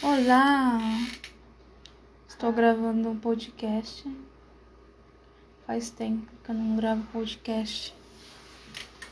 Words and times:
Olá! 0.00 0.78
Estou 2.28 2.52
gravando 2.52 3.08
um 3.08 3.18
podcast. 3.18 4.08
Faz 5.66 5.90
tempo 5.90 6.24
que 6.44 6.50
eu 6.52 6.54
não 6.54 6.76
gravo 6.76 7.02
podcast. 7.12 7.92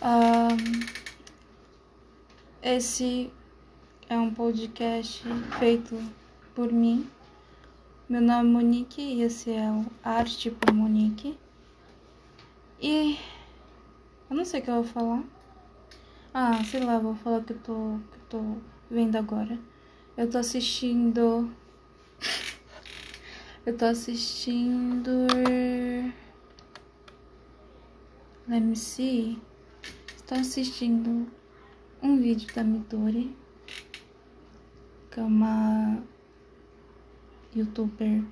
Um, 0.01 0.87
esse 2.63 3.33
é 4.09 4.17
um 4.17 4.33
podcast 4.33 5.25
feito 5.59 5.99
por 6.55 6.71
mim. 6.71 7.11
Meu 8.09 8.21
nome 8.21 8.49
é 8.49 8.53
Monique 8.53 9.03
e 9.03 9.23
esse 9.23 9.51
é 9.51 9.69
o 9.69 9.85
Arte 10.05 10.53
por 10.53 10.73
Monique. 10.73 11.37
E 12.81 13.19
eu 14.31 14.37
não 14.37 14.45
sei 14.45 14.61
o 14.61 14.63
que 14.63 14.71
eu 14.71 14.85
vou 14.85 14.85
falar. 14.85 15.25
Ah, 16.33 16.63
sei 16.63 16.79
lá, 16.85 17.01
vou 17.01 17.17
falar 17.17 17.43
que 17.43 17.55
eu 17.55 17.59
tô, 17.59 17.99
que 18.13 18.19
eu 18.19 18.25
tô 18.29 18.59
vendo 18.89 19.17
agora. 19.17 19.59
Eu 20.17 20.31
tô 20.31 20.39
assistindo. 20.39 21.51
Eu 23.67 23.77
tô 23.77 23.85
assistindo. 23.85 25.27
Let 28.49 28.63
me 28.63 28.75
see. 28.75 29.39
Estou 30.17 30.39
assistindo 30.39 31.31
um 32.03 32.17
vídeo 32.17 32.49
da 32.55 32.65
Midori, 32.65 33.37
que 35.11 35.21
é 35.21 35.23
uma 35.23 36.03
youtuber 37.55 38.25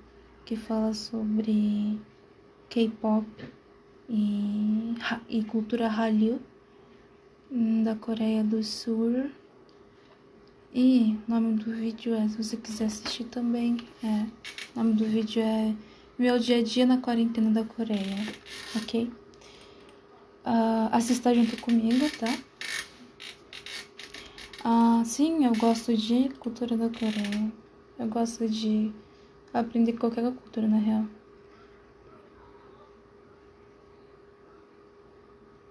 que 0.47 0.56
fala 0.56 0.95
sobre 0.95 2.01
K-pop 2.70 3.27
e, 4.09 4.95
e 5.28 5.45
cultura 5.45 5.89
Hallyu 5.89 6.41
hum, 7.53 7.83
da 7.83 7.95
Coreia 7.95 8.42
do 8.42 8.62
Sul. 8.62 9.30
E 10.77 11.16
o 11.28 11.30
nome 11.30 11.55
do 11.55 11.73
vídeo 11.73 12.16
é, 12.16 12.27
se 12.27 12.42
você 12.42 12.56
quiser 12.56 12.87
assistir 12.87 13.23
também, 13.27 13.77
é. 14.02 14.27
O 14.74 14.80
nome 14.80 14.95
do 14.95 15.05
vídeo 15.05 15.41
é 15.41 15.72
Meu 16.19 16.36
Dia 16.36 16.58
a 16.58 16.62
Dia 16.64 16.84
na 16.84 16.98
Quarentena 16.98 17.48
da 17.48 17.62
Coreia, 17.64 18.16
ok? 18.75 19.05
Uh, 20.44 20.89
assista 20.91 21.33
junto 21.33 21.56
comigo, 21.58 22.05
tá? 22.19 22.27
Uh, 24.69 25.05
sim, 25.05 25.44
eu 25.47 25.53
gosto 25.55 25.97
de 25.97 26.28
cultura 26.41 26.77
da 26.77 26.88
Coreia. 26.88 27.53
Eu 27.97 28.09
gosto 28.09 28.48
de 28.48 28.92
aprender 29.53 29.92
qualquer 29.92 30.25
cultura, 30.33 30.66
na 30.66 30.78
real. 30.78 31.05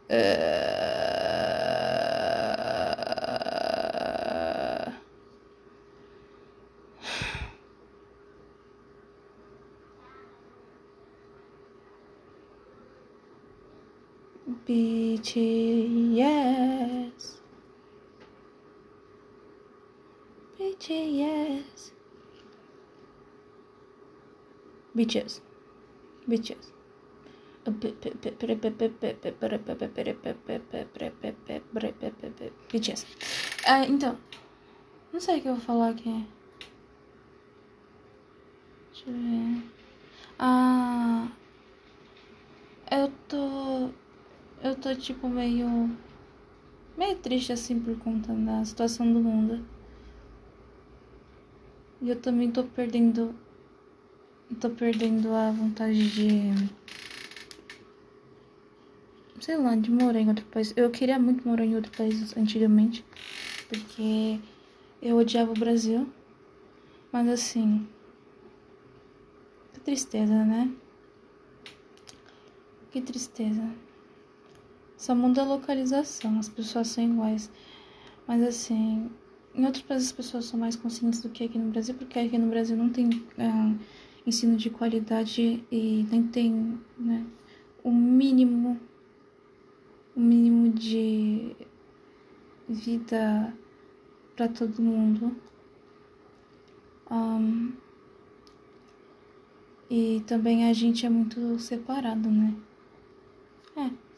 Uh... 0.09 0.62
BTS. 14.65 16.13
BTS. 20.57 21.93
BTS. 24.95 25.41
BTS. 26.27 26.71
BTS. 32.71 33.05
Ah, 33.65 33.85
então. 33.85 34.17
Não 35.11 35.19
sei 35.19 35.39
o 35.39 35.41
que 35.41 35.47
eu 35.47 35.55
vou 35.55 35.63
falar 35.63 35.89
aqui. 35.89 36.25
Deixa 38.91 39.09
eu 39.09 39.13
ver. 39.13 39.63
Ah. 40.37 41.27
Eu 42.91 43.11
tô 43.27 43.89
eu 44.63 44.75
tô 44.75 44.95
tipo 44.95 45.27
meio. 45.27 45.89
meio 46.97 47.17
triste 47.17 47.51
assim 47.51 47.79
por 47.79 47.97
conta 47.99 48.33
da 48.33 48.63
situação 48.63 49.11
do 49.11 49.19
mundo. 49.19 49.63
E 52.01 52.09
eu 52.09 52.19
também 52.19 52.49
tô 52.49 52.63
perdendo. 52.63 53.35
tô 54.59 54.69
perdendo 54.69 55.33
a 55.33 55.51
vontade 55.51 56.09
de. 56.11 56.53
sei 59.41 59.57
lá, 59.57 59.75
de 59.75 59.91
morar 59.91 60.21
em 60.21 60.29
outro 60.29 60.45
país. 60.45 60.73
Eu 60.77 60.89
queria 60.89 61.19
muito 61.19 61.47
morar 61.47 61.65
em 61.65 61.75
outro 61.75 61.91
país 61.91 62.35
antigamente. 62.37 63.05
Porque 63.67 64.39
eu 65.01 65.17
odiava 65.17 65.51
o 65.51 65.59
Brasil. 65.59 66.07
Mas 67.11 67.27
assim. 67.27 67.85
Que 69.73 69.79
tristeza, 69.81 70.45
né? 70.45 70.71
Que 72.91 73.01
tristeza. 73.01 73.69
Só 75.03 75.13
muda 75.13 75.41
a 75.41 75.45
localização, 75.45 76.39
as 76.39 76.47
pessoas 76.47 76.87
são 76.87 77.03
iguais. 77.03 77.51
Mas 78.25 78.41
assim, 78.41 79.11
em 79.53 79.65
outros 79.65 79.83
países 79.83 80.07
as 80.07 80.13
pessoas 80.13 80.45
são 80.45 80.57
mais 80.57 80.77
conscientes 80.77 81.21
do 81.21 81.27
que 81.27 81.43
aqui 81.43 81.59
no 81.59 81.71
Brasil, 81.71 81.93
porque 81.95 82.17
aqui 82.17 82.37
no 82.37 82.49
Brasil 82.49 82.77
não 82.77 82.87
tem 82.87 83.09
uh, 83.09 83.77
ensino 84.25 84.55
de 84.55 84.69
qualidade 84.69 85.61
e 85.69 86.07
nem 86.09 86.23
tem 86.23 86.79
né, 86.97 87.25
o 87.83 87.91
mínimo, 87.91 88.79
o 90.15 90.21
mínimo 90.21 90.69
de 90.69 91.53
vida 92.69 93.53
para 94.37 94.47
todo 94.47 94.81
mundo. 94.81 95.35
Um, 97.11 97.73
e 99.89 100.23
também 100.25 100.69
a 100.69 100.71
gente 100.71 101.05
é 101.05 101.09
muito 101.09 101.59
separado, 101.59 102.31
né? 102.31 102.55
É. 103.75 104.13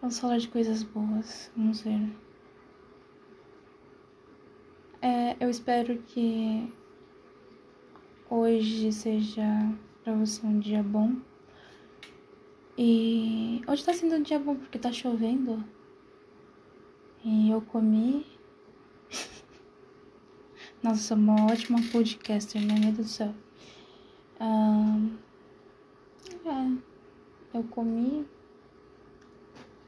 Vamos 0.00 0.18
falar 0.18 0.38
de 0.38 0.48
coisas 0.48 0.82
boas. 0.82 1.50
Vamos 1.54 1.82
ver. 1.82 2.00
É, 5.02 5.36
eu 5.38 5.50
espero 5.50 5.98
que 6.02 6.72
hoje 8.30 8.90
seja 8.92 9.42
pra 10.02 10.14
você 10.14 10.46
um 10.46 10.58
dia 10.58 10.82
bom. 10.82 11.16
E 12.78 13.60
hoje 13.68 13.84
tá 13.84 13.92
sendo 13.92 14.14
um 14.14 14.22
dia 14.22 14.38
bom 14.38 14.56
porque 14.56 14.78
tá 14.78 14.90
chovendo. 14.90 15.62
E 17.22 17.50
eu 17.50 17.60
comi. 17.60 18.24
Nossa, 20.82 21.02
sou 21.02 21.16
uma 21.18 21.52
ótima 21.52 21.78
podcaster, 21.92 22.64
né? 22.64 22.72
Meu 22.72 22.92
Deus 22.92 22.96
do 22.96 23.04
céu. 23.04 23.34
É, 26.46 27.58
eu 27.58 27.64
comi. 27.64 28.26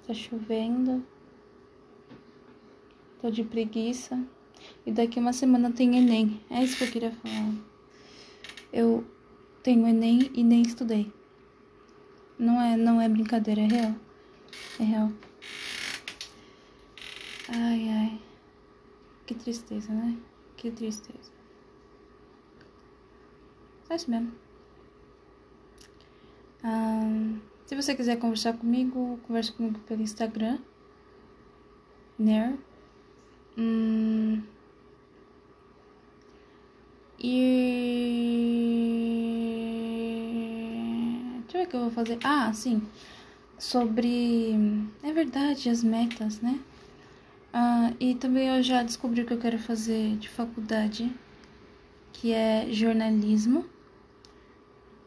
Tá 0.07 0.15
chovendo. 0.15 1.05
Tô 3.21 3.31
de 3.31 3.45
preguiça. 3.45 4.21
E 4.85 4.93
daqui 4.93 5.19
uma 5.19 5.33
semana 5.33 5.71
tem 5.71 5.97
Enem. 5.97 6.41
É 6.51 6.63
isso 6.63 6.77
que 6.77 6.85
eu 6.85 6.91
queria 6.91 7.13
falar. 7.13 7.55
Eu 8.73 9.05
tenho 9.63 9.87
Enem 9.87 10.31
e 10.35 10.43
nem 10.43 10.63
estudei. 10.63 11.13
Não 12.39 12.61
é, 12.61 12.77
não 12.77 13.01
é 13.01 13.09
brincadeira, 13.09 13.61
é 13.61 13.67
real. 13.67 13.95
É 14.81 14.83
real. 14.83 15.13
Ai, 17.49 17.89
ai. 17.89 18.21
Que 19.27 19.35
tristeza, 19.35 19.93
né? 19.93 20.19
Que 20.57 20.71
tristeza. 20.71 21.31
É 23.89 23.95
isso 23.95 24.11
mesmo. 24.11 24.33
Ah, 26.65 27.39
se 27.67 27.75
você 27.75 27.95
quiser 27.95 28.19
conversar 28.19 28.55
comigo, 28.55 29.19
converse 29.27 29.53
comigo 29.53 29.79
pelo 29.81 30.03
Instagram. 30.03 30.59
Né? 32.19 32.57
Hum... 33.57 34.43
E. 37.25 37.63
Deixa 41.43 41.59
eu 41.59 41.61
ver 41.61 41.67
o 41.67 41.71
que 41.71 41.77
eu 41.77 41.81
vou 41.83 41.91
fazer. 41.91 42.19
Ah, 42.25 42.53
sim. 42.53 42.83
Sobre. 43.59 44.55
É 45.05 45.13
verdade, 45.13 45.69
as 45.71 45.85
metas, 45.85 46.41
né? 46.41 46.59
Ah, 47.53 47.93
e 48.01 48.15
também 48.17 48.49
eu 48.49 48.63
já 48.63 48.83
descobri 48.83 49.23
o 49.23 49.27
que 49.27 49.35
eu 49.35 49.39
quero 49.39 49.59
fazer 49.59 50.17
de 50.17 50.29
faculdade, 50.29 51.13
que 52.13 52.33
é 52.33 52.67
jornalismo. 52.73 53.65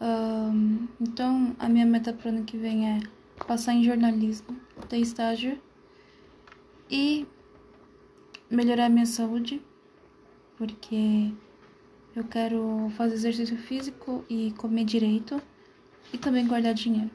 Um, 0.02 0.88
então, 1.00 1.56
a 1.58 1.70
minha 1.70 1.86
meta 1.86 2.12
para 2.12 2.30
o 2.30 2.36
ano 2.36 2.44
que 2.44 2.58
vem 2.58 2.90
é 2.90 3.00
passar 3.48 3.74
em 3.74 3.84
jornalismo, 3.84 4.60
ter 4.90 4.98
estágio 4.98 5.60
e 6.90 7.26
melhorar 8.50 8.86
a 8.86 8.90
minha 8.90 9.06
saúde, 9.06 9.62
porque 10.58 11.32
eu 12.16 12.24
quero 12.24 12.92
fazer 12.96 13.16
exercício 13.16 13.58
físico 13.58 14.24
e 14.30 14.52
comer 14.58 14.86
direito 14.86 15.42
e 16.14 16.18
também 16.18 16.48
guardar 16.48 16.74
dinheiro, 16.74 17.12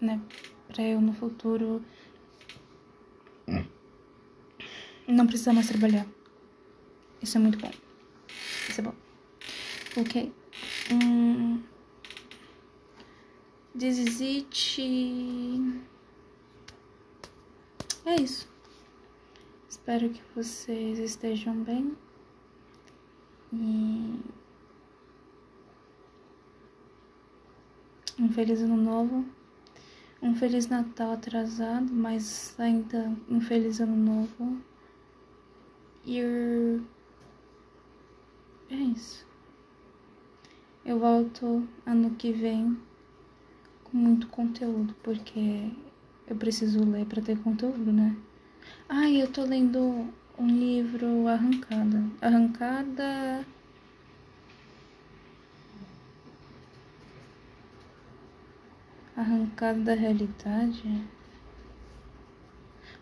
né? 0.00 0.20
Para 0.68 0.82
eu 0.82 1.00
no 1.00 1.12
futuro 1.12 1.84
não 5.06 5.26
precisar 5.26 5.52
mais 5.52 5.68
trabalhar. 5.68 6.06
Isso 7.20 7.36
é 7.36 7.40
muito 7.40 7.58
bom. 7.58 7.70
Isso 8.68 8.80
é 8.80 8.84
bom. 8.84 8.94
Ok. 9.96 10.32
This 13.74 13.98
is 13.98 14.20
it. 14.20 15.72
É 18.04 18.14
isso. 18.16 18.48
Espero 19.68 20.10
que 20.10 20.22
vocês 20.36 20.98
estejam 20.98 21.56
bem. 21.64 21.96
E. 23.52 24.20
Um 28.20 28.28
feliz 28.30 28.60
ano 28.60 28.76
novo. 28.76 29.24
Um 30.22 30.34
feliz 30.34 30.68
Natal 30.68 31.12
atrasado, 31.12 31.92
mas 31.92 32.54
ainda 32.60 33.16
um 33.28 33.40
feliz 33.40 33.80
ano 33.80 33.96
novo. 33.96 34.62
E. 36.06 36.80
É 38.70 38.74
isso. 38.74 39.31
Eu 40.84 40.98
volto 40.98 41.68
ano 41.86 42.10
que 42.16 42.32
vem 42.32 42.76
com 43.84 43.96
muito 43.96 44.26
conteúdo, 44.26 44.92
porque 45.00 45.70
eu 46.26 46.34
preciso 46.34 46.84
ler 46.84 47.06
para 47.06 47.22
ter 47.22 47.38
conteúdo, 47.38 47.92
né? 47.92 48.16
Ah, 48.88 49.08
eu 49.08 49.30
tô 49.30 49.44
lendo 49.44 50.12
um 50.36 50.46
livro 50.46 51.28
Arrancada. 51.28 52.02
Arrancada. 52.20 53.46
Arrancada 59.16 59.78
da 59.78 59.94
realidade. 59.94 60.82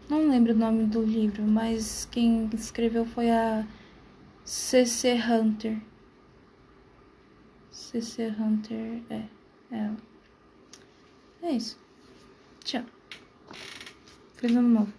Não 0.07 0.29
lembro 0.29 0.53
o 0.53 0.59
nome 0.59 0.85
do 0.85 1.03
livro, 1.03 1.45
mas 1.45 2.07
quem 2.11 2.51
escreveu 2.53 3.07
foi 3.07 3.31
a 3.31 3.65
C.C. 4.45 5.15
Hunter. 5.15 5.90
C.C. 7.91 8.29
Hunter 8.39 9.03
é 9.11 9.25
ela. 9.73 9.97
É 11.43 11.51
isso. 11.51 11.77
Tchau. 12.63 12.85
Feliz 14.37 14.57
ano 14.57 14.69
novo. 14.69 14.93